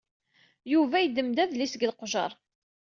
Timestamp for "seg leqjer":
1.73-2.31